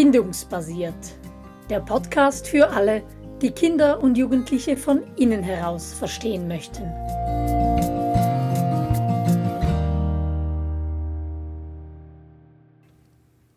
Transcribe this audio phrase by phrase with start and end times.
[0.00, 1.12] Bindungsbasiert.
[1.68, 3.02] Der Podcast für alle,
[3.42, 6.84] die Kinder und Jugendliche von innen heraus verstehen möchten.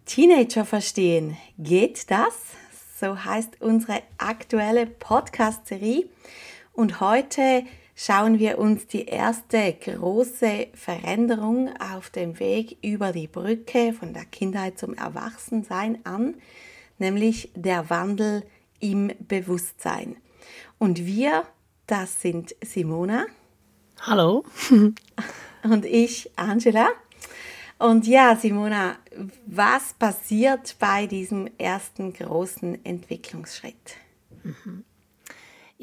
[0.05, 1.37] Teenager verstehen.
[1.57, 2.33] Geht das?
[2.99, 6.09] So heißt unsere aktuelle Podcast-Serie.
[6.73, 7.63] Und heute
[7.95, 14.25] schauen wir uns die erste große Veränderung auf dem Weg über die Brücke von der
[14.25, 16.35] Kindheit zum Erwachsensein an,
[16.98, 18.43] nämlich der Wandel
[18.79, 20.17] im Bewusstsein.
[20.79, 21.43] Und wir,
[21.87, 23.25] das sind Simona.
[24.01, 24.43] Hallo.
[25.63, 26.89] und ich, Angela.
[27.79, 28.98] Und ja, Simona,
[29.45, 33.98] was passiert bei diesem ersten großen Entwicklungsschritt?
[34.43, 34.84] Mhm.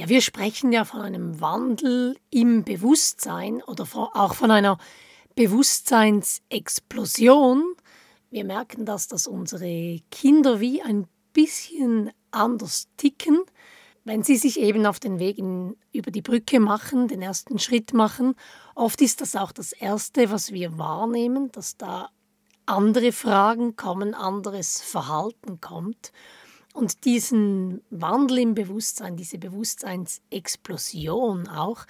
[0.00, 4.78] Ja, wir sprechen ja von einem Wandel im Bewusstsein oder auch von einer
[5.34, 7.74] Bewusstseinsexplosion.
[8.30, 13.42] Wir merken das, dass unsere Kinder wie ein bisschen anders ticken,
[14.04, 15.37] wenn sie sich eben auf den Weg
[15.92, 18.37] über die Brücke machen, den ersten Schritt machen.
[18.74, 22.09] Oft ist das auch das Erste, was wir wahrnehmen, dass da
[22.64, 26.10] andere Fragen kommen, anderes Verhalten kommt.
[26.73, 31.85] Und diesen Wandel im Bewusstsein, diese Bewusstseinsexplosion auch,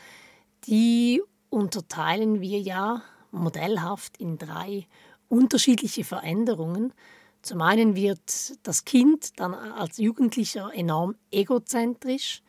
[0.66, 4.86] die unterteilen wir ja modellhaft in drei
[5.28, 6.94] unterschiedliche Veränderungen.
[7.42, 12.42] Zum einen wird das Kind dann als Jugendlicher enorm egozentrisch,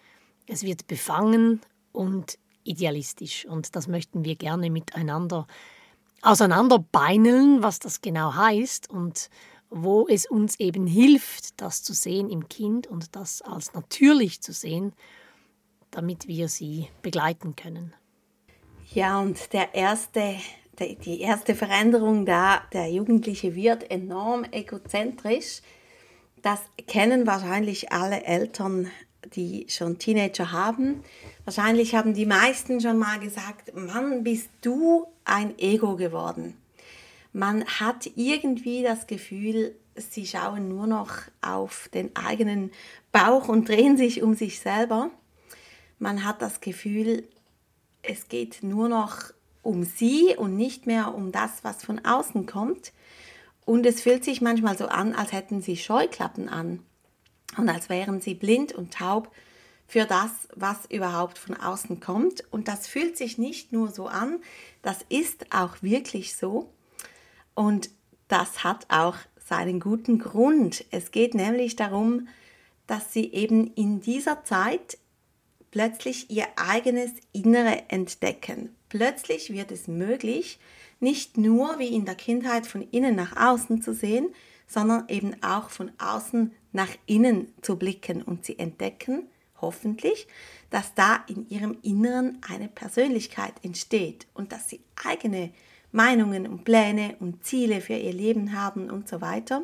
[0.47, 3.45] es wird befangen und idealistisch.
[3.45, 5.47] Und das möchten wir gerne miteinander
[6.21, 9.29] auseinanderbeineln, was das genau heißt und
[9.71, 14.51] wo es uns eben hilft, das zu sehen im Kind und das als natürlich zu
[14.51, 14.93] sehen,
[15.89, 17.93] damit wir sie begleiten können.
[18.93, 20.35] Ja, und der erste,
[21.05, 25.61] die erste Veränderung da, der Jugendliche wird enorm egozentrisch.
[26.41, 28.91] Das kennen wahrscheinlich alle Eltern,
[29.35, 31.03] die schon Teenager haben.
[31.45, 36.57] Wahrscheinlich haben die meisten schon mal gesagt, Mann, bist du ein Ego geworden
[37.33, 41.11] man hat irgendwie das Gefühl, sie schauen nur noch
[41.41, 42.71] auf den eigenen
[43.11, 45.11] Bauch und drehen sich um sich selber.
[45.99, 47.27] Man hat das Gefühl,
[48.01, 49.17] es geht nur noch
[49.61, 52.93] um sie und nicht mehr um das, was von außen kommt.
[53.65, 56.79] Und es fühlt sich manchmal so an, als hätten sie Scheuklappen an
[57.57, 59.31] und als wären sie blind und taub
[59.87, 62.43] für das, was überhaupt von außen kommt.
[62.51, 64.39] Und das fühlt sich nicht nur so an,
[64.81, 66.71] das ist auch wirklich so.
[67.53, 67.89] Und
[68.27, 70.85] das hat auch seinen guten Grund.
[70.91, 72.27] Es geht nämlich darum,
[72.87, 74.97] dass sie eben in dieser Zeit
[75.71, 78.75] plötzlich ihr eigenes Innere entdecken.
[78.89, 80.59] Plötzlich wird es möglich,
[80.99, 84.27] nicht nur wie in der Kindheit von innen nach außen zu sehen,
[84.67, 89.27] sondern eben auch von außen nach innen zu blicken und sie entdecken,
[89.59, 90.27] hoffentlich,
[90.69, 95.51] dass da in ihrem Inneren eine Persönlichkeit entsteht und dass sie eigene
[95.91, 99.63] Meinungen und Pläne und Ziele für ihr Leben haben und so weiter.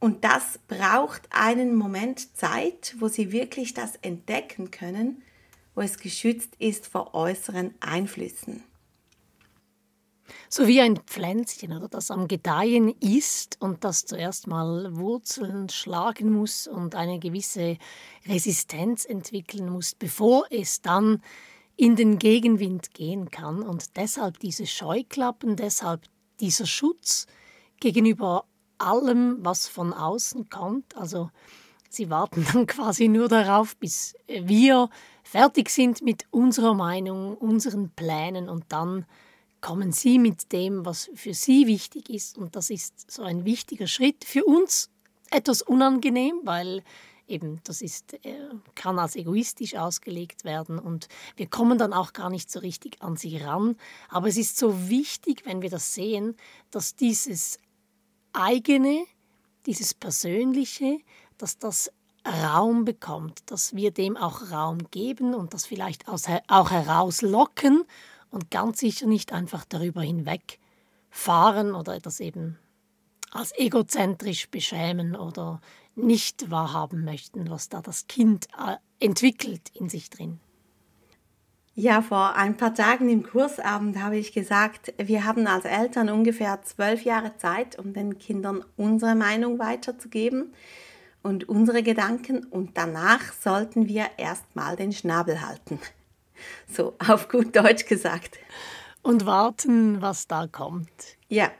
[0.00, 5.22] Und das braucht einen Moment Zeit, wo sie wirklich das entdecken können,
[5.74, 8.62] wo es geschützt ist vor äußeren Einflüssen.
[10.50, 16.32] So wie ein Pflänzchen, oder das am Gedeihen ist und das zuerst mal Wurzeln schlagen
[16.32, 17.76] muss und eine gewisse
[18.26, 21.22] Resistenz entwickeln muss, bevor es dann
[21.78, 26.02] in den Gegenwind gehen kann und deshalb diese Scheuklappen, deshalb
[26.40, 27.26] dieser Schutz
[27.78, 28.44] gegenüber
[28.78, 30.96] allem, was von außen kommt.
[30.96, 31.30] Also
[31.88, 34.90] sie warten dann quasi nur darauf, bis wir
[35.22, 39.06] fertig sind mit unserer Meinung, unseren Plänen und dann
[39.60, 42.38] kommen sie mit dem, was für sie wichtig ist.
[42.38, 44.90] Und das ist so ein wichtiger Schritt für uns.
[45.30, 46.82] Etwas unangenehm, weil
[47.28, 52.30] eben, das ist, äh, kann als egoistisch ausgelegt werden und wir kommen dann auch gar
[52.30, 53.76] nicht so richtig an sie ran.
[54.08, 56.36] Aber es ist so wichtig, wenn wir das sehen,
[56.70, 57.58] dass dieses
[58.32, 59.04] eigene,
[59.66, 60.98] dieses Persönliche,
[61.36, 61.92] dass das
[62.26, 67.84] Raum bekommt, dass wir dem auch Raum geben und das vielleicht auch herauslocken
[68.30, 70.58] und ganz sicher nicht einfach darüber hinweg
[71.10, 72.58] fahren oder das eben
[73.30, 75.60] als egozentrisch beschämen oder
[75.98, 80.40] nicht wahrhaben möchten, was da das Kind äh, entwickelt in sich drin.
[81.74, 86.60] Ja, vor ein paar Tagen im Kursabend habe ich gesagt, wir haben als Eltern ungefähr
[86.62, 90.52] zwölf Jahre Zeit, um den Kindern unsere Meinung weiterzugeben
[91.22, 95.78] und unsere Gedanken und danach sollten wir erstmal den Schnabel halten.
[96.68, 98.38] So auf gut Deutsch gesagt.
[99.02, 100.88] Und warten, was da kommt.
[101.26, 101.50] Ja,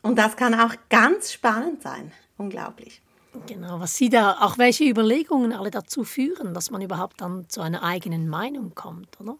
[0.00, 2.12] und das kann auch ganz spannend sein.
[2.38, 3.01] Unglaublich.
[3.46, 7.60] Genau, was Sie da, auch welche Überlegungen alle dazu führen, dass man überhaupt dann zu
[7.60, 9.38] einer eigenen Meinung kommt, oder?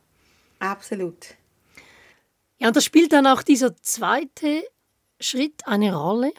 [0.59, 1.35] Absolut.
[2.59, 4.62] Ja, und da spielt dann auch dieser zweite
[5.21, 6.33] Schritt eine Rolle,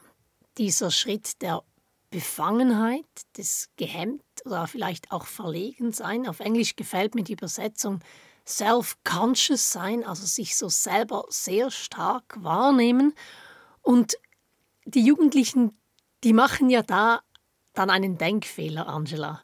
[0.57, 1.63] dieser Schritt der
[2.09, 3.05] Befangenheit,
[3.37, 6.27] des Gehemmt oder vielleicht auch verlegen sein.
[6.27, 7.99] Auf Englisch gefällt mir die Übersetzung
[8.47, 13.13] self-conscious sein, also sich so selber sehr stark wahrnehmen.
[13.81, 14.17] Und
[14.85, 15.77] die Jugendlichen,
[16.23, 17.21] die machen ja da
[17.73, 19.41] dann einen Denkfehler, Angela.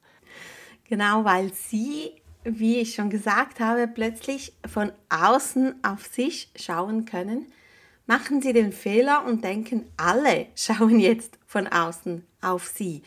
[0.88, 2.12] Genau, weil sie,
[2.44, 7.52] wie ich schon gesagt habe, plötzlich von außen auf sich schauen können,
[8.08, 13.04] machen sie den Fehler und denken, alle schauen jetzt von außen auf sie.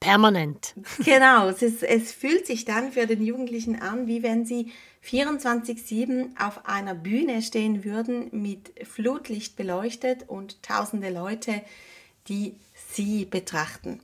[0.00, 0.74] Permanent.
[1.02, 4.70] Genau, es, ist, es fühlt sich dann für den Jugendlichen an, wie wenn sie
[5.02, 11.62] 24-7 auf einer Bühne stehen würden, mit Flutlicht beleuchtet und tausende Leute,
[12.28, 12.54] die
[12.92, 14.00] sie betrachten.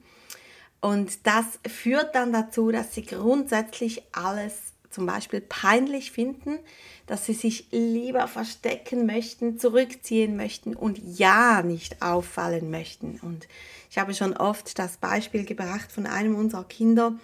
[0.80, 4.54] Und das führt dann dazu, dass sie grundsätzlich alles
[4.90, 6.58] zum Beispiel peinlich finden,
[7.06, 13.20] dass sie sich lieber verstecken möchten, zurückziehen möchten und ja nicht auffallen möchten.
[13.22, 13.46] Und
[13.90, 17.14] ich habe schon oft das Beispiel gebracht von einem unserer Kinder,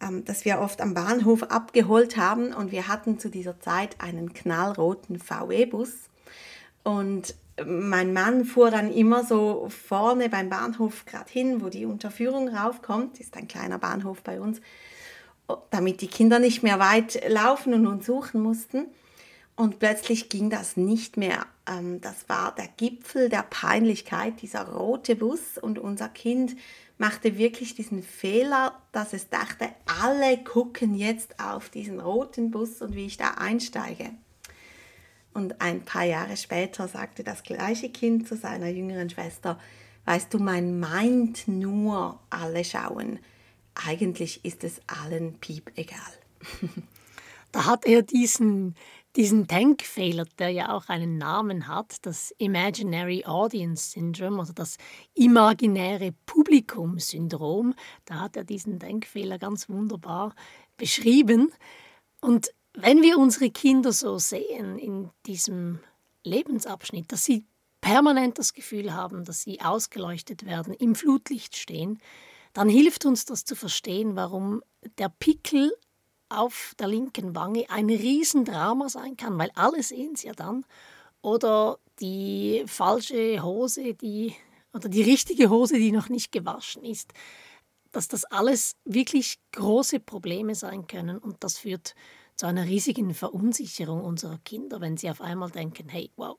[0.00, 4.32] ähm, das wir oft am Bahnhof abgeholt haben und wir hatten zu dieser Zeit einen
[4.32, 5.90] knallroten VW-Bus
[6.84, 7.34] und
[7.64, 13.20] mein Mann fuhr dann immer so vorne beim Bahnhof gerade hin, wo die Unterführung raufkommt,
[13.20, 14.60] ist ein kleiner Bahnhof bei uns,
[15.70, 18.86] damit die Kinder nicht mehr weit laufen und uns suchen mussten.
[19.56, 21.46] Und plötzlich ging das nicht mehr.
[21.68, 25.58] Ähm, das war der Gipfel der Peinlichkeit, dieser rote Bus.
[25.60, 26.56] Und unser Kind
[26.98, 29.68] machte wirklich diesen Fehler, dass es dachte,
[30.02, 34.10] alle gucken jetzt auf diesen roten Bus und wie ich da einsteige.
[35.34, 39.58] Und ein paar Jahre später sagte das gleiche Kind zu seiner jüngeren Schwester,
[40.04, 43.18] weißt du, man meint nur, alle schauen.
[43.74, 45.98] Eigentlich ist es allen piep egal.
[47.54, 48.74] Da hat er diesen,
[49.14, 54.76] diesen Denkfehler, der ja auch einen Namen hat, das Imaginary Audience Syndrome oder das
[55.14, 57.74] imaginäre Publikum-Syndrom.
[58.06, 60.34] Da hat er diesen Denkfehler ganz wunderbar
[60.76, 61.52] beschrieben.
[62.20, 65.80] Und wenn wir unsere Kinder so sehen in diesem
[66.24, 67.46] Lebensabschnitt, dass sie
[67.80, 72.00] permanent das Gefühl haben, dass sie ausgeleuchtet werden, im Flutlicht stehen,
[72.52, 74.62] dann hilft uns das zu verstehen, warum
[74.98, 75.76] der Pickel
[76.28, 80.64] auf der linken Wange ein Riesendrama sein kann, weil alle sehen es ja dann.
[81.20, 84.34] Oder die falsche Hose, die
[84.72, 87.12] oder die richtige Hose, die noch nicht gewaschen ist.
[87.92, 91.94] Dass das alles wirklich große Probleme sein können und das führt
[92.36, 96.38] zu einer riesigen Verunsicherung unserer Kinder, wenn sie auf einmal denken, hey, wow,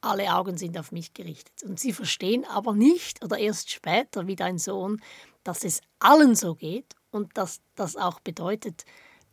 [0.00, 1.62] alle Augen sind auf mich gerichtet.
[1.62, 5.00] Und sie verstehen aber nicht oder erst später wie dein Sohn,
[5.44, 8.84] dass es allen so geht und dass das auch bedeutet,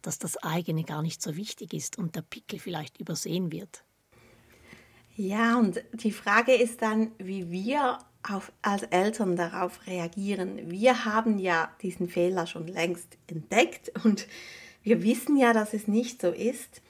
[0.01, 3.83] dass das eigene gar nicht so wichtig ist und der Pickel vielleicht übersehen wird.
[5.15, 7.97] Ja, und die Frage ist dann, wie wir
[8.29, 10.69] auf, als Eltern darauf reagieren.
[10.69, 14.27] Wir haben ja diesen Fehler schon längst entdeckt und
[14.83, 16.81] wir wissen ja, dass es nicht so ist.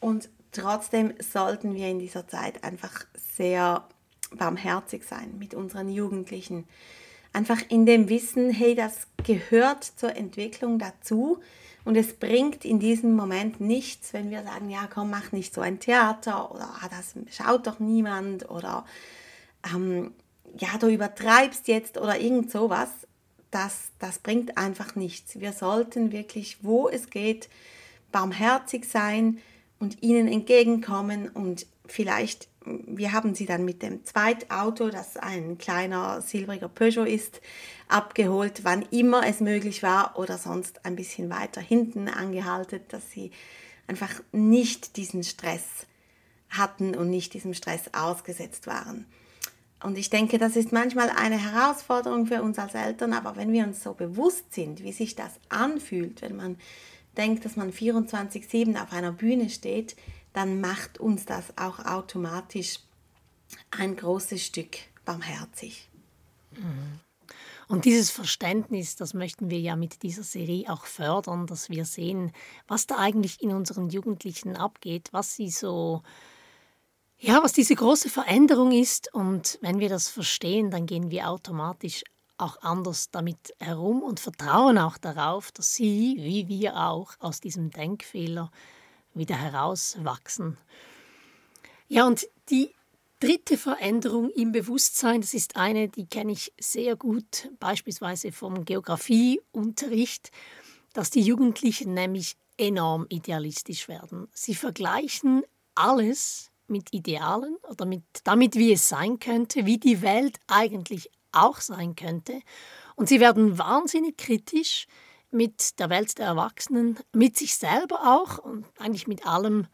[0.00, 3.06] Und trotzdem sollten wir in dieser Zeit einfach
[3.36, 3.86] sehr
[4.32, 6.66] barmherzig sein mit unseren Jugendlichen.
[7.32, 11.38] Einfach in dem Wissen, hey, das gehört zur Entwicklung dazu
[11.84, 15.60] und es bringt in diesem Moment nichts, wenn wir sagen, ja, komm, mach nicht so
[15.60, 18.84] ein Theater oder ah, das schaut doch niemand oder
[19.72, 20.12] ähm,
[20.58, 22.88] ja, du übertreibst jetzt oder irgend sowas.
[23.56, 25.40] Das, das bringt einfach nichts.
[25.40, 27.48] Wir sollten wirklich, wo es geht,
[28.12, 29.38] barmherzig sein
[29.78, 36.20] und ihnen entgegenkommen und vielleicht, wir haben sie dann mit dem Zweitauto, das ein kleiner
[36.20, 37.40] silbriger Peugeot ist,
[37.88, 43.30] abgeholt, wann immer es möglich war oder sonst ein bisschen weiter hinten angehalten, dass sie
[43.86, 45.64] einfach nicht diesen Stress
[46.50, 49.06] hatten und nicht diesem Stress ausgesetzt waren.
[49.82, 53.64] Und ich denke, das ist manchmal eine Herausforderung für uns als Eltern, aber wenn wir
[53.64, 56.58] uns so bewusst sind, wie sich das anfühlt, wenn man
[57.16, 59.96] denkt, dass man 24/7 auf einer Bühne steht,
[60.32, 62.80] dann macht uns das auch automatisch
[63.70, 65.88] ein großes Stück barmherzig.
[66.52, 67.00] Mhm.
[67.68, 72.32] Und dieses Verständnis, das möchten wir ja mit dieser Serie auch fördern, dass wir sehen,
[72.68, 76.02] was da eigentlich in unseren Jugendlichen abgeht, was sie so,
[77.18, 79.12] ja, was diese große Veränderung ist.
[79.14, 82.04] Und wenn wir das verstehen, dann gehen wir automatisch
[82.38, 87.70] auch anders damit herum und vertrauen auch darauf, dass sie, wie wir auch, aus diesem
[87.70, 88.50] Denkfehler
[89.14, 90.58] wieder herauswachsen.
[91.88, 92.74] Ja, und die
[93.20, 100.30] dritte Veränderung im Bewusstsein, das ist eine, die kenne ich sehr gut, beispielsweise vom Geografieunterricht,
[100.92, 104.28] dass die Jugendlichen nämlich enorm idealistisch werden.
[104.32, 105.42] Sie vergleichen
[105.74, 111.60] alles mit Idealen oder mit, damit, wie es sein könnte, wie die Welt eigentlich auch
[111.60, 112.40] sein könnte.
[112.94, 114.86] Und sie werden wahnsinnig kritisch
[115.30, 119.66] mit der Welt der Erwachsenen, mit sich selber auch und eigentlich mit allem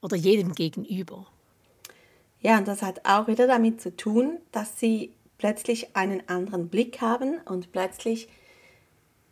[0.00, 1.26] oder jedem gegenüber.
[2.40, 7.00] Ja, und das hat auch wieder damit zu tun, dass sie plötzlich einen anderen Blick
[7.00, 8.28] haben und plötzlich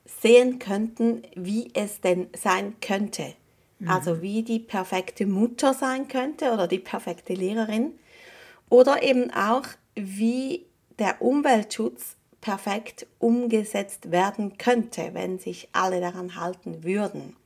[0.05, 3.35] sehen könnten, wie es denn sein könnte.
[3.81, 3.89] Mhm.
[3.89, 7.93] Also wie die perfekte Mutter sein könnte oder die perfekte Lehrerin.
[8.69, 9.65] Oder eben auch,
[9.97, 10.67] wie
[10.99, 17.37] der Umweltschutz perfekt umgesetzt werden könnte, wenn sich alle daran halten würden.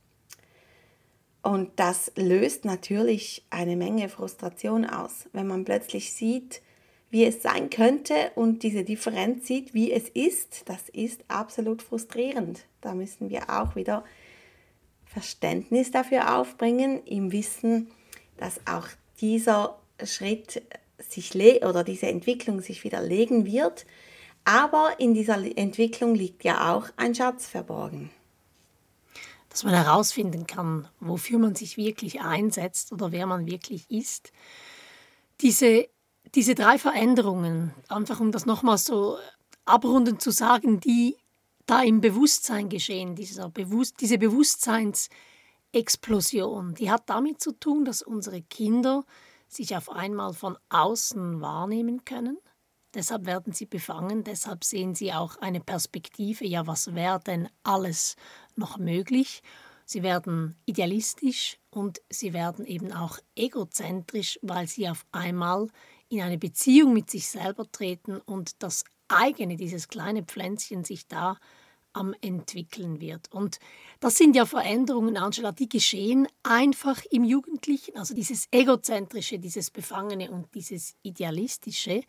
[1.42, 6.62] Und das löst natürlich eine Menge Frustration aus, wenn man plötzlich sieht,
[7.10, 10.68] wie es sein könnte und diese Differenz sieht, wie es ist.
[10.68, 12.64] Das ist absolut frustrierend.
[12.80, 14.04] Da müssen wir auch wieder
[15.14, 17.90] Verständnis dafür aufbringen, im Wissen,
[18.36, 18.88] dass auch
[19.20, 20.62] dieser Schritt
[20.98, 23.86] sich oder diese Entwicklung sich widerlegen wird.
[24.44, 28.10] Aber in dieser Entwicklung liegt ja auch ein Schatz verborgen
[29.54, 34.32] dass man herausfinden kann, wofür man sich wirklich einsetzt oder wer man wirklich ist.
[35.42, 35.86] Diese,
[36.34, 39.16] diese drei Veränderungen, einfach um das nochmal so
[39.64, 41.16] abrundend zu sagen, die
[41.66, 48.42] da im Bewusstsein geschehen, dieser Bewusst diese Bewusstseinsexplosion, die hat damit zu tun, dass unsere
[48.42, 49.04] Kinder
[49.48, 52.38] sich auf einmal von außen wahrnehmen können.
[52.94, 58.16] Deshalb werden sie befangen, deshalb sehen sie auch eine Perspektive, ja, was wäre denn alles
[58.54, 59.42] noch möglich.
[59.84, 65.68] Sie werden idealistisch und sie werden eben auch egozentrisch, weil sie auf einmal
[66.08, 71.38] in eine Beziehung mit sich selber treten und das eigene, dieses kleine Pflänzchen sich da
[71.94, 73.32] am entwickeln wird.
[73.32, 73.58] Und
[74.00, 77.96] das sind ja Veränderungen, Angela, die geschehen einfach im Jugendlichen.
[77.96, 82.02] Also dieses egozentrische, dieses Befangene und dieses idealistische.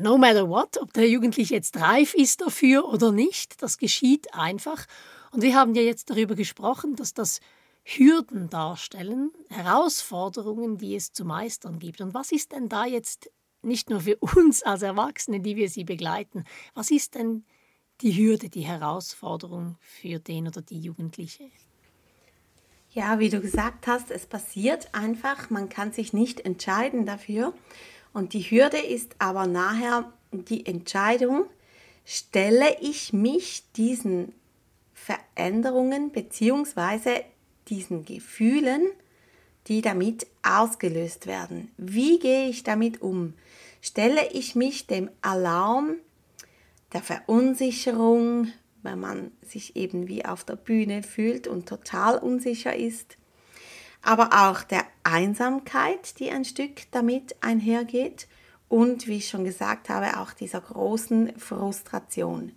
[0.00, 4.86] No matter what, ob der Jugendliche jetzt reif ist dafür oder nicht, das geschieht einfach.
[5.32, 7.40] Und wir haben ja jetzt darüber gesprochen, dass das
[7.84, 12.00] Hürden darstellen, Herausforderungen, die es zu meistern gibt.
[12.00, 13.30] Und was ist denn da jetzt
[13.62, 17.44] nicht nur für uns als Erwachsene, die wir sie begleiten, was ist denn
[18.00, 21.44] die Hürde, die Herausforderung für den oder die Jugendliche?
[22.90, 27.54] Ja, wie du gesagt hast, es passiert einfach, man kann sich nicht entscheiden dafür.
[28.12, 31.46] Und die Hürde ist aber nachher die Entscheidung,
[32.04, 34.34] stelle ich mich diesen
[34.92, 37.22] Veränderungen bzw.
[37.68, 38.88] diesen Gefühlen,
[39.68, 41.70] die damit ausgelöst werden.
[41.76, 43.34] Wie gehe ich damit um?
[43.80, 45.96] Stelle ich mich dem Alarm
[46.92, 48.52] der Verunsicherung,
[48.82, 53.16] wenn man sich eben wie auf der Bühne fühlt und total unsicher ist,
[54.02, 58.26] aber auch der Einsamkeit, die ein Stück damit einhergeht
[58.68, 62.52] und, wie ich schon gesagt habe, auch dieser großen Frustration.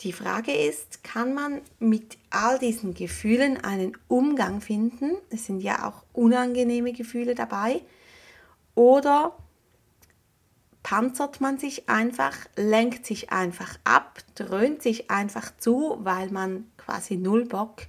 [0.00, 5.16] Die Frage ist, kann man mit all diesen Gefühlen einen Umgang finden?
[5.30, 7.80] Es sind ja auch unangenehme Gefühle dabei.
[8.74, 9.34] Oder
[10.82, 17.16] panzert man sich einfach, lenkt sich einfach ab, dröhnt sich einfach zu, weil man quasi
[17.16, 17.82] null Bock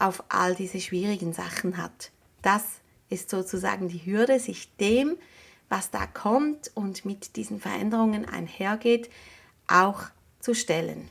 [0.00, 2.10] auf all diese schwierigen Sachen hat.
[2.42, 2.64] Das
[3.08, 5.16] ist sozusagen die Hürde, sich dem,
[5.68, 9.08] was da kommt und mit diesen Veränderungen einhergeht,
[9.68, 10.02] auch
[10.40, 11.08] zu stellen.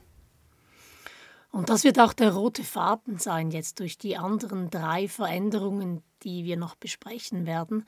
[1.53, 6.45] Und das wird auch der rote Faden sein jetzt durch die anderen drei Veränderungen, die
[6.45, 7.85] wir noch besprechen werden,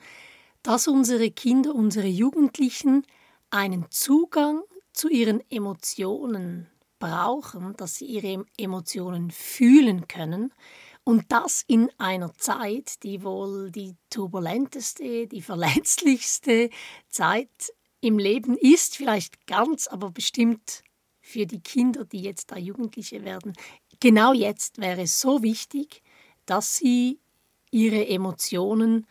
[0.62, 3.04] dass unsere Kinder, unsere Jugendlichen
[3.50, 6.68] einen Zugang zu ihren Emotionen
[7.00, 10.54] brauchen, dass sie ihre Emotionen fühlen können.
[11.02, 16.70] Und das in einer Zeit, die wohl die turbulenteste, die verletzlichste
[17.08, 20.84] Zeit im Leben ist, vielleicht ganz, aber bestimmt
[21.26, 23.52] für die Kinder, die jetzt da Jugendliche werden.
[23.98, 26.02] Genau jetzt wäre es so wichtig,
[26.46, 27.18] dass sie
[27.72, 29.06] ihre Emotionen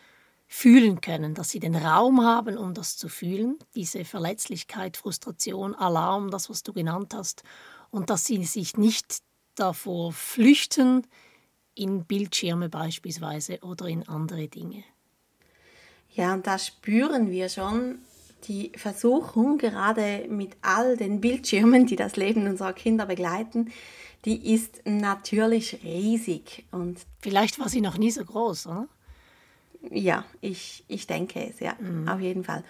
[0.47, 6.31] fühlen können, dass sie den Raum haben, um das zu fühlen, diese Verletzlichkeit, Frustration, Alarm,
[6.31, 7.43] das, was du genannt hast,
[7.91, 9.17] und dass sie sich nicht
[9.55, 11.05] davor flüchten
[11.73, 14.85] in Bildschirme beispielsweise oder in andere Dinge.
[16.13, 17.99] Ja, und da spüren wir schon,
[18.47, 23.71] die Versuchung, gerade mit all den Bildschirmen, die das Leben unserer Kinder begleiten,
[24.25, 26.65] die ist natürlich riesig.
[26.71, 28.87] Und Vielleicht war sie noch nie so groß, oder?
[29.91, 32.07] Ja, ich, ich denke es, ja, mhm.
[32.07, 32.63] auf jeden Fall.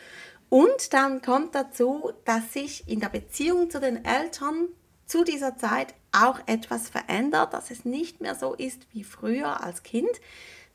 [0.49, 4.67] Und dann kommt dazu, dass sich in der Beziehung zu den Eltern
[5.05, 9.83] zu dieser Zeit auch etwas verändert, dass es nicht mehr so ist wie früher als
[9.83, 10.09] Kind.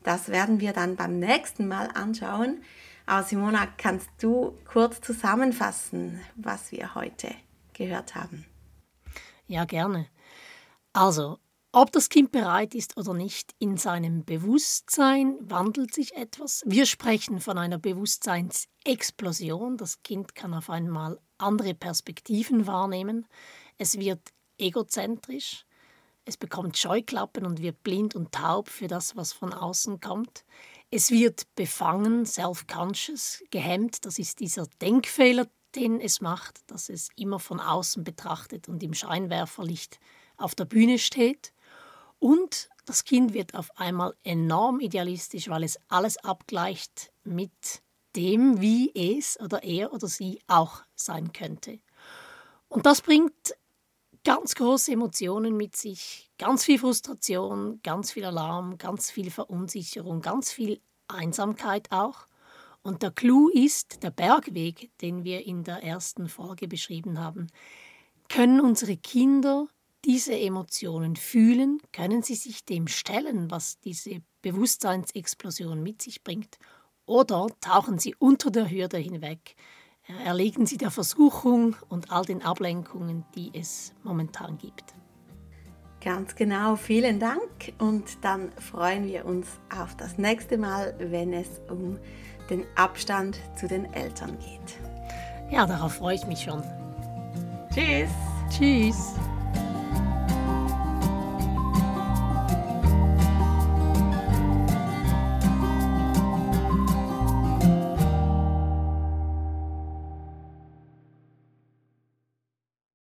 [0.03, 2.63] Das werden wir dann beim nächsten Mal anschauen.
[3.11, 7.35] Aber Simona, kannst du kurz zusammenfassen, was wir heute
[7.73, 8.45] gehört haben?
[9.47, 10.07] Ja, gerne.
[10.93, 11.37] Also,
[11.73, 16.63] ob das Kind bereit ist oder nicht, in seinem Bewusstsein wandelt sich etwas.
[16.65, 19.75] Wir sprechen von einer Bewusstseinsexplosion.
[19.75, 23.27] Das Kind kann auf einmal andere Perspektiven wahrnehmen.
[23.77, 24.21] Es wird
[24.57, 25.65] egozentrisch.
[26.23, 30.45] Es bekommt Scheuklappen und wird blind und taub für das, was von außen kommt.
[30.93, 34.05] Es wird befangen, self-conscious, gehemmt.
[34.05, 38.93] Das ist dieser Denkfehler, den es macht, dass es immer von außen betrachtet und im
[38.93, 40.01] Scheinwerferlicht
[40.35, 41.53] auf der Bühne steht.
[42.19, 47.81] Und das Kind wird auf einmal enorm idealistisch, weil es alles abgleicht mit
[48.17, 51.79] dem, wie es oder er oder sie auch sein könnte.
[52.67, 53.53] Und das bringt
[54.23, 60.51] ganz große Emotionen mit sich, ganz viel Frustration, ganz viel Alarm, ganz viel Verunsicherung, ganz
[60.51, 62.27] viel Einsamkeit auch.
[62.83, 67.47] Und der Clou ist der Bergweg, den wir in der ersten Folge beschrieben haben.
[68.29, 69.67] Können unsere Kinder
[70.03, 76.57] diese Emotionen fühlen, können sie sich dem stellen, was diese Bewusstseinsexplosion mit sich bringt,
[77.05, 79.55] oder tauchen sie unter der Hürde hinweg,
[80.25, 84.95] erlegen sie der Versuchung und all den Ablenkungen, die es momentan gibt.
[86.03, 91.61] Ganz genau, vielen Dank und dann freuen wir uns auf das nächste Mal, wenn es
[91.69, 91.99] um
[92.49, 94.79] den Abstand zu den Eltern geht.
[95.51, 96.63] Ja, darauf freue ich mich schon.
[97.71, 98.09] Tschüss.
[98.49, 99.13] Tschüss.